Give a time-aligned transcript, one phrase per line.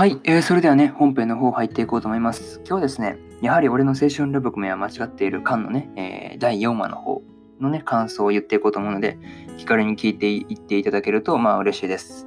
[0.00, 2.60] はい、えーそれではね、本編の方入っていこうと思います。
[2.60, 7.20] 今日はですね、やはり俺の青春ラブコメは間違っている巻のね、えー第4話の方
[7.60, 9.18] のね、感想を言っていこうと思うので、
[9.58, 12.26] 気軽に聞いていっていただけると、まあ嬉しいです。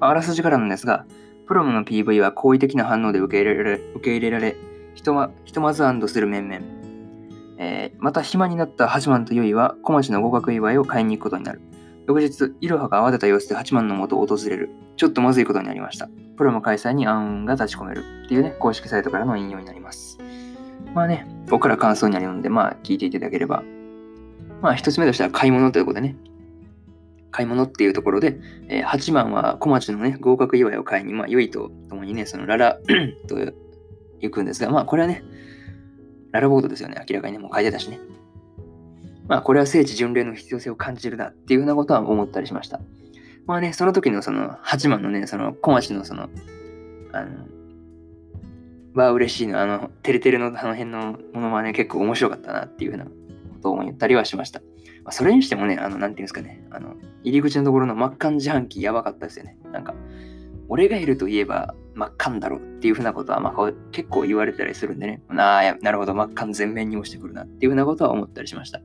[0.00, 1.04] あらすじからなんですが、
[1.46, 4.56] プロムの PV は好意的な反応で受け入れられ、受け入れられ
[4.94, 6.64] ひとまひとまず安堵する面々。
[7.58, 11.60] えーまた暇になった八幡と結衣は小町の合格祝いを買いに行くことになる。
[12.06, 14.70] 翌日、いろはが慌てた様子で八幡の元を訪れる。
[14.96, 16.08] ちょっとまずいことになりました。
[16.36, 20.18] プロム開催に暗雲が立ち込めるっていうね、公式サイトからの引用になります。
[20.94, 23.62] まあね、ここから感想になるので、まあ聞いていただければ。
[24.60, 26.16] まあ一つ目としては買い物ということでね、
[27.30, 32.78] 買い物っていうところで、えー八幡は小町のね、合格祝いを買いに、まあ、ゆいと共にね、そのララ
[33.28, 33.36] と
[34.20, 35.24] 行くんですが、まあ、これはね、
[36.30, 37.98] ララボードですよね、明らかにね、もう書いてたしね。
[39.28, 42.80] まあ、これは聖地巡礼の必要性を感じるなっていうふうなことは思ったりしました。
[43.46, 46.28] まあね、その時のその八幡のね、その小町のその、
[47.12, 47.30] あの、
[48.94, 53.10] は嬉しいの、あの、テレテレのあの辺のものはね、結構面白かったなっていうふうなこ
[53.62, 54.60] とを思ったりはしました。
[55.04, 59.56] まあ、それにしてもね、あの、なんていうんですかね、あの、入り口のところの真っ赤自販機やばかったですよね。
[59.72, 59.94] なんか、
[60.68, 68.80] 俺がいるといえば真っ赤んだろうっていうふうなことは、まあ、結構言われたりするんでね、ああ、なるほど、真っ赤全面に押してくるなっていうふうなことは思ったりしました。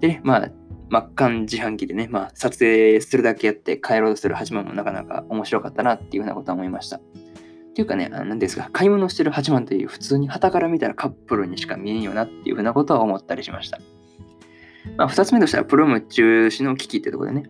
[0.00, 0.50] でね、まあ、
[0.88, 6.96] 真っ赤自販機でね、まあ、撮影するだけやって帰ろうとする八幡もなかなか面白かったなっていうふうなことは思いました。
[6.96, 7.00] っ
[7.72, 13.78] ていうかね、あの何ですか、買い物してる八幡という普通に旗から見たらカップルにしか見えんよなっていうふうなことは思ったりしました。
[14.96, 17.44] まあ、二つ目としては、プロム中止の危機ってとこでね、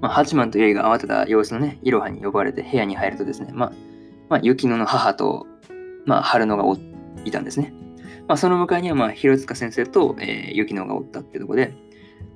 [0.00, 3.72] まあ、ハチマンとユイが慌てた様子のね、イロハに呼ばれて部屋に入るとですね、まあ、
[4.28, 5.46] まあ、ユキノの母と、
[6.06, 6.64] まあ、春野が
[7.24, 7.72] いたんですね。
[8.28, 11.72] まあ、その向かいには、まあ、広塚先生と、えー、ユキノがおったってとこで、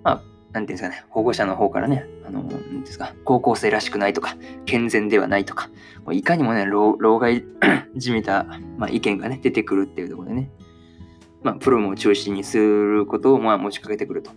[0.03, 0.23] まあ、
[0.53, 5.69] なんていうんですかね、保護者の方からね、あの、なんですか、高校生らしくないとか、健全ではないとか、
[6.05, 7.45] もういかにもね、老老害
[7.95, 8.45] じみた、
[8.79, 10.51] まあ、意見がね、出てくるっていうところでね、
[11.43, 14.31] まあ、プロムを中心にすることを、まあ、持ちかけてくると。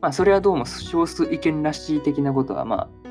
[0.00, 3.06] まあ、それはどうも少数意見らしい的なことは、まあ、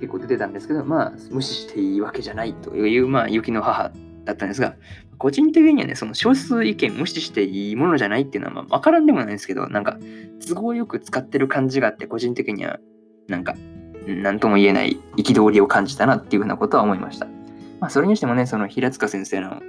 [0.00, 3.92] 結構出てたんですけど、まあ、無視していいわけじゃないという、まあ、雪の母
[4.24, 4.74] だったんですが、
[5.22, 9.96] 個人的にはね、その少数意見無視していいものじゃないっていうのは、ま、わからんでもないんですけど、なんか、
[10.44, 12.80] 都合よく使ってる感じがあって、個人的には、
[13.28, 13.54] なんか、
[14.04, 17.26] なんとも言えない憤りを感じたなっていうふうなことは思いました。
[17.78, 19.66] まあ、それにしてもね、その平塚先生の、なんてい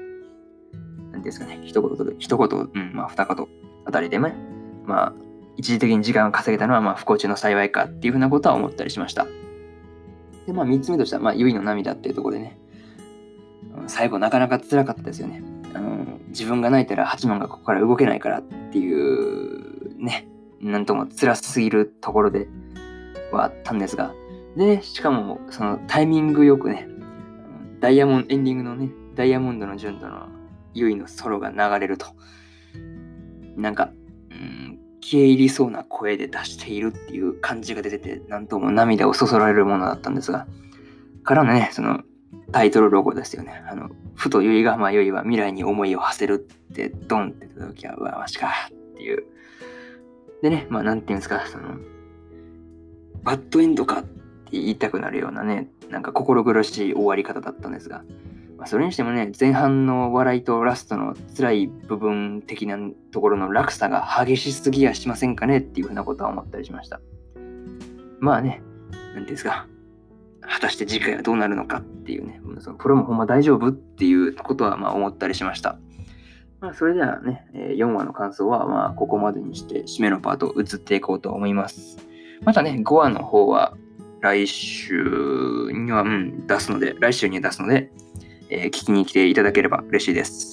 [1.18, 3.48] うんですかね、一言、一言、うん、まあ、二言
[3.86, 4.34] あたりでね、
[4.88, 5.14] まあ、
[5.58, 9.28] 一時的に時間を稼げたのは、まあ、不幸中の幸いかっていうふうなことは思ったりしました。
[10.48, 12.58] で、まあ、三つ目としては、まあ、ゆいの涙っていうところでね、
[13.88, 15.44] 最後なかなか辛かったですよね。
[15.74, 20.28] あの自分が泣いたら八幡がここから動けないからっていう、ね、
[20.60, 22.48] なんとも辛すぎるところで
[23.32, 24.14] はあったんですが、
[24.56, 26.88] で、しかも、そのタイミングよくね、
[27.80, 30.28] ダイヤモンド、エンディングのね、ダイヤモンドの純度の
[30.74, 32.08] ゆいのソロが流れると、
[33.58, 33.92] なんか、
[34.32, 40.48] うん、消え入りそうな声で出しているっていう感じが出てて、なんとも涙をそそられるものだったんですが、
[41.24, 42.02] からのね、その
[42.54, 43.64] タイトルロゴですよね。
[43.70, 49.26] あの、ふとゆいが、まあゆいは未来に思いを馳せるって、ドンって言った時は、うわ、マジかっていう。
[50.42, 51.78] でね、まあなんていうんですか、その、
[53.24, 54.10] バッドエンドかって
[54.52, 58.04] 言いたくなるようなね、なんか心苦しい終わり方だったんですが、
[58.58, 62.78] まあ、それにしてもね、前半の笑いとラストの辛い部分的な
[63.12, 67.02] ところの落差が激しすぎやしませんかねっていうふうなことは思ったりしました。
[68.20, 68.62] まあね、
[68.92, 69.68] なんていうんですか、
[70.48, 75.78] 果たして次回はどうなるのかっていうね、そのプロもほんま大丈夫っていうことはまあ思ったりしました。
[76.60, 81.98] まあ、それではね、え4話の感想はまあここまでにして締めのパートを移っていこうと思います。
[82.46, 83.76] またね、5話の方は
[84.22, 87.92] 来週には、うん、出すので、来週には出すので、
[88.50, 90.53] えー聞きに来ていただければ嬉しいです。